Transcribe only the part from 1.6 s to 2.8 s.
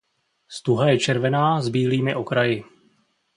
s bílými okraji.